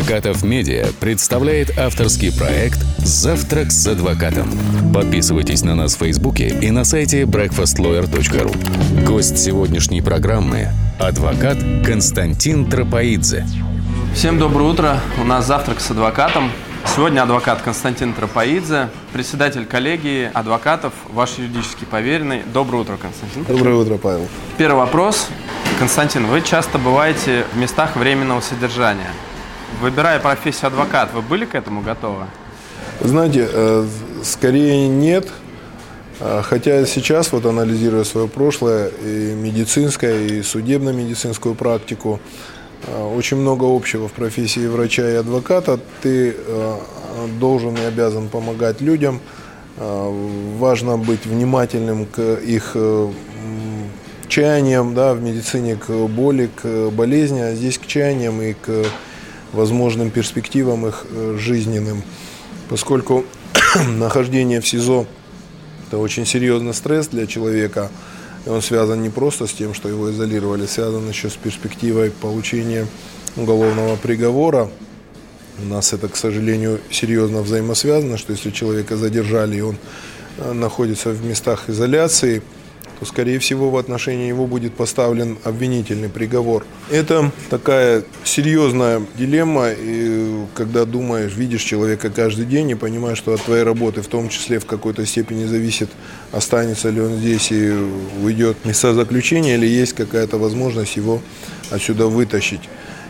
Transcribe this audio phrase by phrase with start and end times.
[0.00, 4.48] Акатов Медиа представляет авторский проект «Завтрак с адвокатом».
[4.94, 9.04] Подписывайтесь на нас в Фейсбуке и на сайте breakfastlawyer.ru.
[9.04, 10.68] Гость сегодняшней программы–
[10.98, 13.46] адвокат Константин Тропоидзе.
[14.14, 15.00] Всем доброе утро.
[15.20, 16.50] У нас завтрак с адвокатом.
[16.96, 22.42] Сегодня адвокат Константин Тропоидзе, председатель коллегии адвокатов, ваш юридический поверенный.
[22.54, 23.44] Доброе утро, Константин.
[23.44, 24.26] Доброе утро, Павел.
[24.56, 25.28] Первый вопрос.
[25.78, 29.10] Константин, вы часто бываете в местах временного содержания.
[29.80, 32.26] Выбирая профессию адвокат, вы были к этому готовы?
[33.00, 33.86] Знаете, э,
[34.22, 35.28] скорее нет.
[36.20, 42.20] Э, хотя сейчас, вот анализируя свое прошлое, и медицинское, и судебно-медицинскую практику,
[42.86, 45.80] э, очень много общего в профессии врача и адвоката.
[46.02, 46.36] Ты
[47.38, 49.20] должен и обязан помогать людям.
[49.76, 52.74] Важно быть внимательным к их
[54.28, 58.86] чаяниям, да, в медицине к боли, к болезни, а здесь к чаяниям и к
[59.52, 62.02] возможным перспективам их э, жизненным,
[62.68, 63.24] поскольку
[63.98, 65.06] нахождение в СИЗО–
[65.88, 67.90] это очень серьезный стресс для человека,
[68.46, 72.86] и он связан не просто с тем, что его изолировали, связан еще с перспективой получения
[73.36, 74.70] уголовного приговора.
[75.62, 79.76] У нас это, к сожалению, серьезно взаимосвязано, что если человека задержали, и он
[80.38, 82.42] э, находится в местах изоляции–
[83.02, 86.64] то, скорее всего, в отношении его будет поставлен обвинительный приговор.
[86.88, 93.42] Это такая серьезная дилемма, и когда думаешь, видишь человека каждый день и понимаешь, что от
[93.42, 95.88] твоей работы в том числе в какой-то степени зависит,
[96.30, 97.72] останется ли он здесь и
[98.22, 101.20] уйдет места заключения, или есть какая-то возможность его
[101.70, 102.62] отсюда вытащить.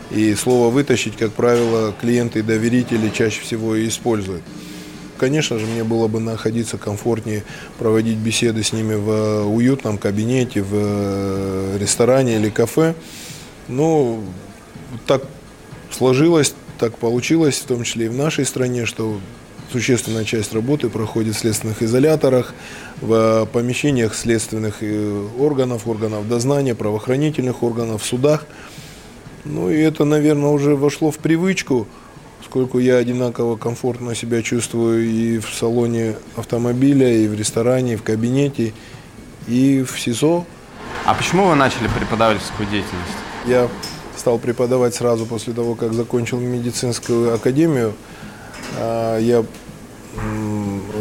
[0.09, 4.41] И слово «вытащить», как правило, клиенты и доверители чаще всего и используют.
[5.23, 7.45] Конечно же, мне было бы находиться комфортнее,
[7.79, 12.93] проводить беседы с ними в уютном кабинете, в э, ресторане или кафе.
[13.69, 14.19] Но
[15.07, 15.23] так
[15.91, 19.17] сложилось, так получилось, в том числе и в нашей стране, что
[19.71, 22.53] существенная часть работы проходит в следственных изоляторах,
[22.99, 28.45] в помещениях следственных э, органов, органов дознания, правоохранительных органов, судах.
[29.45, 31.87] Ну и это, наверное, уже вошло в привычку–
[32.43, 38.03] поскольку я одинаково комфортно себя чувствую и в салоне автомобиля, и в ресторане, и в
[38.03, 38.73] кабинете,
[39.47, 40.45] и в СИЗО.
[41.05, 43.13] А почему вы начали преподавательскую деятельность?
[43.45, 43.69] Я
[44.17, 47.93] стал преподавать сразу после того, как закончил медицинскую академию.
[48.77, 49.45] А, я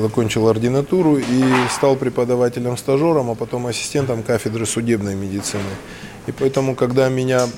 [0.01, 5.63] закончил ординатуру и стал преподавателем-стажером, а потом ассистентом кафедры судебной медицины.
[6.29, 7.49] И поэтому, когда меня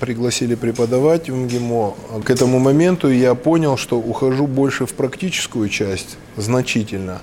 [0.00, 1.94] пригласили преподавать в МГИМО.
[2.24, 7.20] К этому моменту я понял, что ухожу больше в практическую часть, значительно.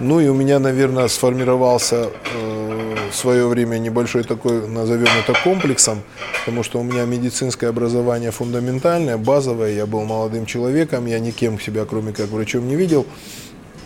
[0.00, 6.00] Ну и у меня, наверное, сформировался э, в свое время небольшой такой, назовем это комплексом,
[6.38, 11.84] потому что у меня медицинское образование фундаментальное, базовое, я был молодым человеком, я никем себя,
[11.84, 13.04] кроме как врачом, не видел.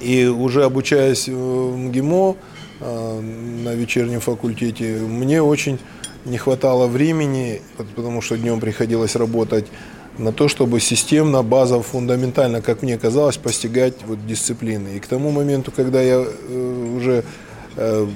[0.01, 2.37] И уже обучаясь в МГИМО
[2.81, 3.21] э,
[3.65, 5.81] на вечернем факультете, мне очень
[6.25, 7.61] не хватало времени,
[7.97, 9.67] потому что днем приходилось работать
[10.19, 14.97] на то, чтобы системно, базово, фундаментально, как мне казалось, постигать вот дисциплины.
[14.97, 17.25] И к тому моменту, когда я э, уже
[17.77, 18.07] э,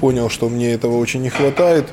[0.00, 1.86] понял, что мне этого очень не хватает,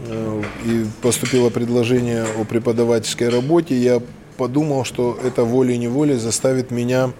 [0.00, 4.02] э, и поступило предложение о преподавательской работе, я
[4.36, 7.12] подумал, что это волей-неволей заставит меня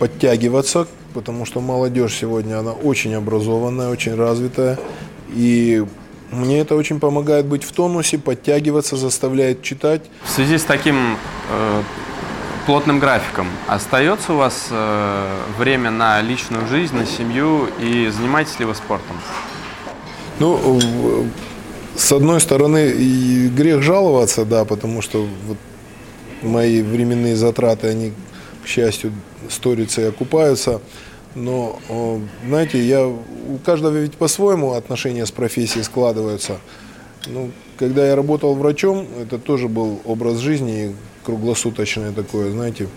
[0.00, 4.76] подтягиваться, потому что молодежь сегодня, она очень образованная, очень развитая,
[5.30, 5.84] и
[6.30, 10.02] мне это очень помогает быть в тонусе, подтягиваться, заставляет читать.
[10.24, 11.16] В связи с таким
[11.50, 11.82] э,
[12.66, 18.66] плотным графиком остается у вас э, время на личную жизнь, на семью и занимаетесь ли
[18.66, 19.16] вы спортом?
[20.38, 21.26] Ну,
[21.96, 25.56] с одной стороны, и грех жаловаться, да, потому что вот
[26.42, 28.12] мои временные затраты, они,
[28.62, 29.12] к счастью,
[29.48, 30.80] сторятся и окупаются.
[31.34, 31.78] Но,
[32.46, 36.58] знаете, я, у каждого ведь по-своему отношения с профессией складываются.
[37.26, 40.94] Ну, когда я работал врачом, это тоже был образ жизни,
[41.24, 42.88] круглосуточное такое, знаете,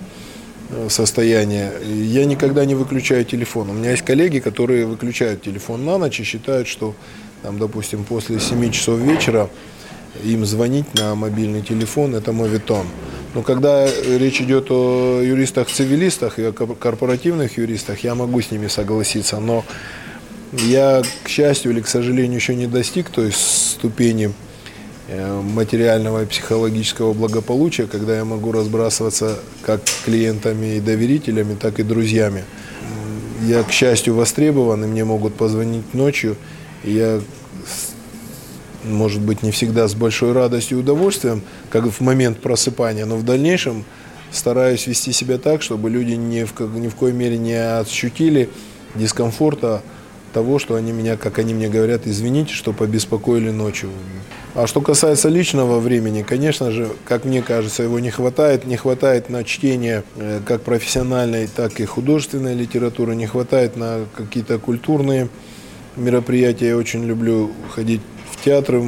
[0.69, 1.71] э, состояние.
[1.85, 3.69] Я никогда не выключаю телефон.
[3.69, 6.95] У меня есть коллеги, которые выключают телефон на ночь и считают, что,
[7.43, 9.49] там, допустим, после 7 часов вечера
[10.23, 12.85] им звонить на мобильный телефон– это моветон.
[13.33, 19.39] Но когда речь идет о юристах-цивилистах и о корпоративных юристах, я могу с ними согласиться.
[19.39, 19.63] Но
[20.51, 24.33] я, к счастью или к сожалению, еще не достиг той ступени
[25.07, 31.83] э, материального и психологического благополучия, когда я могу разбрасываться как клиентами и доверителями, так и
[31.83, 32.43] друзьями.
[33.43, 36.35] Я, к счастью, востребован, и мне могут позвонить ночью,
[36.83, 37.21] и я
[38.83, 43.23] может быть, не всегда с большой радостью и удовольствием, как в момент просыпания, но в
[43.23, 43.85] дальнейшем
[44.31, 48.49] стараюсь вести себя так, чтобы люди ни в, ни в коей мере не ощутили
[48.95, 49.81] дискомфорта
[50.33, 53.89] того, что они меня, как они мне говорят, извините, что побеспокоили ночью.
[54.53, 58.65] А что касается личного времени, конечно же, как мне кажется, его не хватает.
[58.65, 64.57] Не хватает на чтение э, как профессиональной, так и художественной литературы, не хватает на какие-то
[64.59, 65.29] культурные
[65.95, 66.69] мероприятия.
[66.69, 68.01] Я очень люблю ходить
[68.43, 68.81] театры,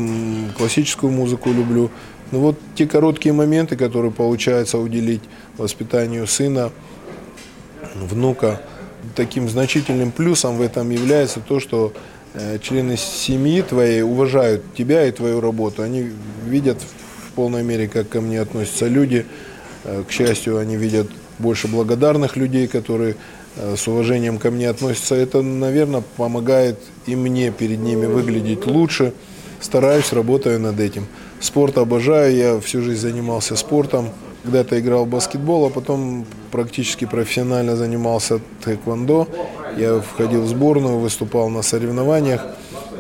[0.58, 1.90] классическую музыку люблю.
[2.32, 5.22] Но вот те короткие моменты, которые получается уделить
[5.58, 6.72] воспитанию сына,
[7.96, 8.62] внука–
[9.16, 11.94] таким значительным плюсом в этом является то, что
[12.34, 15.82] э, члены семьи твоей уважают тебя и твою работу.
[15.82, 16.10] Они
[16.46, 19.26] видят в полной мере, как ко мне относятся люди.
[19.84, 21.08] Э, к счастью, они видят
[21.40, 23.16] больше благодарных людей, которые
[23.56, 25.16] э, с уважением ко мне относятся.
[25.16, 29.14] Это, наверное, помогает и мне перед ними выглядеть лучше.
[29.64, 31.08] Стараюсь, работаю над этим.
[31.40, 34.10] Спорт обожаю, я всю жизнь занимался спортом.
[34.44, 39.26] Когда-то играл в баскетбол, а потом практически профессионально занимался тэквондо.
[39.78, 42.46] Я входил в сборную, выступал на соревнованиях.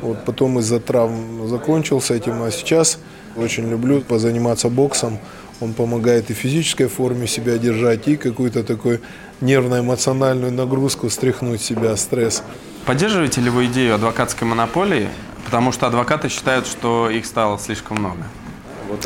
[0.01, 2.97] Вот потом из-за травм закончил с этим, а сейчас
[3.35, 5.19] очень люблю позаниматься боксом.
[5.59, 9.01] Он помогает и физической форме себя держать, и какую-то такую
[9.41, 12.41] нервно-эмоциональную нагрузку стряхнуть себя, стресс.
[12.85, 15.09] Поддерживаете ли вы идею адвокатской монополии?
[15.45, 18.23] Потому что адвокаты считают, что их стало слишком много.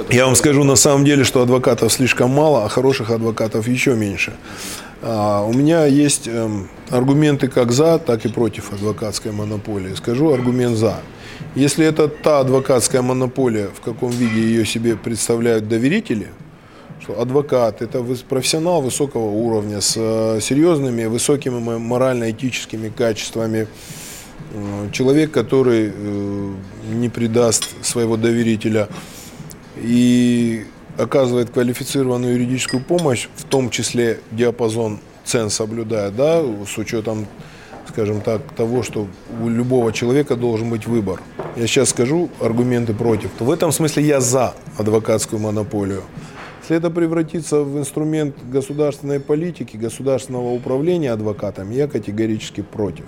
[0.09, 4.33] Я вам скажу на самом деле, что адвокатов слишком мало, а хороших адвокатов еще меньше.
[5.01, 9.93] А, у меня есть эм, аргументы как за, так и против адвокатской монополии.
[9.95, 10.99] Скажу аргумент за.
[11.55, 16.27] Если это та адвокатская монополия, в каком виде ее себе представляют доверители,
[16.99, 23.67] что адвокат– это профессионал высокого уровня с э, серьезными, высокими морально-этическими качествами,
[24.91, 26.53] человек, который э,
[26.93, 28.87] не предаст своего доверителя–
[29.81, 30.65] и
[30.97, 37.27] оказывает квалифицированную юридическую помощь, в том числе диапазон цен соблюдая, да, с учетом,
[37.87, 39.07] скажем так, того, что
[39.41, 41.21] у любого человека должен быть выбор.
[41.55, 43.29] Я сейчас скажу аргументы против.
[43.39, 46.03] В этом смысле я за адвокатскую монополию.
[46.61, 53.05] Если это превратится в инструмент государственной политики, государственного управления адвокатами, я категорически против.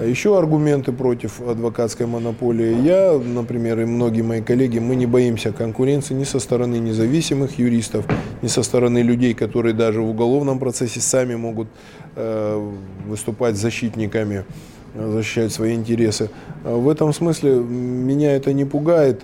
[0.00, 2.74] А еще аргументы против адвокатской монополии.
[2.80, 8.06] Я, например, и многие мои коллеги, мы не боимся конкуренции ни со стороны независимых юристов,
[8.40, 11.68] ни со стороны людей, которые даже в уголовном процессе сами могут
[12.16, 12.70] э,
[13.06, 14.46] выступать защитниками,
[14.94, 16.30] защищать свои интересы.
[16.64, 19.20] В этом смысле меня это не пугает,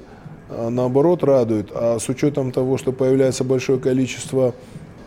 [0.50, 1.70] а наоборот радует.
[1.74, 4.54] А с учетом того, что появляется большое количество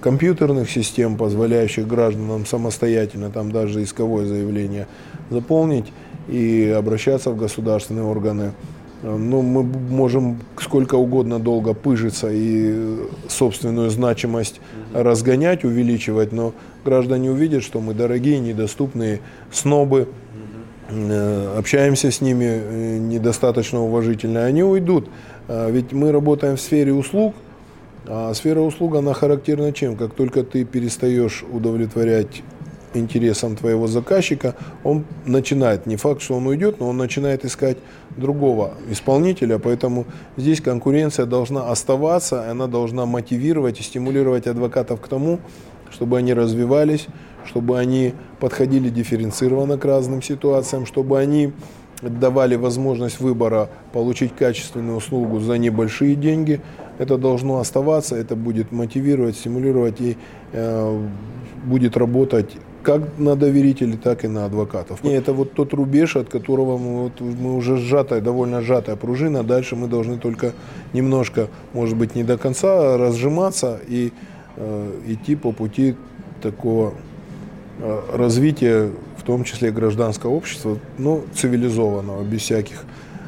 [0.01, 4.88] компьютерных систем, позволяющих гражданам самостоятельно, там даже исковое заявление,
[5.30, 5.92] заполнить
[6.28, 8.54] и обращаться в государственные органы.
[9.01, 12.98] Ну, мы можем сколько угодно долго пыжиться и
[13.30, 14.60] собственную значимость
[14.94, 16.54] разгонять, увеличивать, но
[16.84, 19.22] граждане увидят, что мы дорогие, недоступные
[19.54, 20.10] снобы,
[20.90, 25.07] э, общаемся с ними э, недостаточно уважительно, они уйдут.
[25.48, 27.36] А ведь мы работаем в сфере услуг–
[28.12, 29.96] а сфера услуг, она характерна чем?
[29.96, 32.42] Как только ты перестаешь удовлетворять
[32.96, 37.78] интересам твоего заказчика, он начинает, не факт, что он уйдет, но он начинает искать
[38.18, 40.08] другого исполнителя, поэтому
[40.38, 45.40] здесь конкуренция должна оставаться, она должна мотивировать и стимулировать адвокатов к тому,
[45.92, 47.06] чтобы они развивались,
[47.45, 51.54] чтобы они подходили дифференцированно к разным ситуациям, чтобы они
[52.02, 56.62] давали возможность выбора получить качественную услугу за небольшие деньги,
[56.98, 60.18] это должно оставаться, это будет мотивировать, стимулировать и
[60.52, 61.08] э,
[61.64, 65.00] будет работать как на доверителей, так и на адвокатов.
[65.04, 69.44] И это вот тот рубеж, от которого мы, вот, мы уже сжатая, довольно сжатая пружина.
[69.44, 70.54] Дальше мы должны только
[70.94, 74.12] немножко, может быть, не до конца разжиматься и
[74.56, 75.96] э, идти по пути
[76.42, 76.94] такого
[77.80, 78.92] э, развития,
[79.30, 82.83] том числе гражданского общества, но цивилизованного, без всяких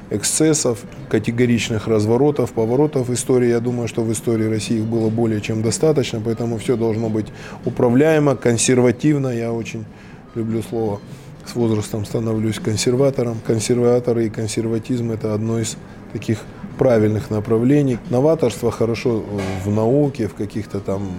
[0.09, 0.79] эксцессов,
[1.09, 3.49] категоричных разворотов, поворотов истории.
[3.49, 7.27] Я думаю, что в истории России их было более чем достаточно, поэтому все должно быть
[7.65, 9.27] управляемо, консервативно.
[9.27, 9.85] Я очень
[10.33, 10.99] люблю слово
[11.45, 13.37] с возрастом становлюсь консерватором.
[13.45, 15.77] Консерваторы и консерватизм– это одно из
[16.13, 16.39] таких
[16.79, 17.99] правильных направлений.
[18.09, 19.23] Новаторство хорошо
[19.63, 21.11] в науке, в каких-то там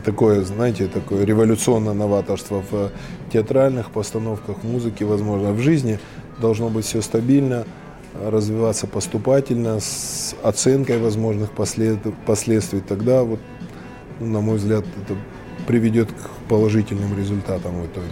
[0.00, 2.90] такое, знаете, такое революционное новаторство в
[3.32, 5.98] театральных постановках, в музыке, возможно, в жизни
[6.40, 7.64] должно быть все стабильно,
[8.24, 11.98] развиваться поступательно, с оценкой возможных послед...
[12.26, 12.80] последствий.
[12.80, 13.40] Тогда, вот,
[14.20, 15.16] ну, на мой взгляд, это
[15.66, 18.08] приведет к положительным результатам в итоге.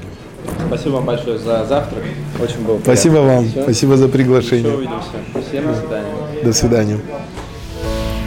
[0.67, 2.03] Спасибо вам большое за завтрак.
[2.41, 3.45] Очень было Спасибо вам.
[3.45, 3.63] Все.
[3.63, 4.69] Спасибо за приглашение.
[4.69, 5.49] Еще увидимся.
[5.49, 6.45] Всем до свидания.
[6.45, 7.01] До свидания.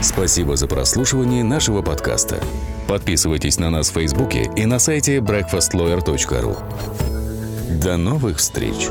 [0.04, 2.38] Спасибо за прослушивание нашего подкаста.
[2.86, 7.80] Подписывайтесь на нас в Фейсбуке и на сайте breakfastlawyer.ru.
[7.80, 8.90] До новых встреч!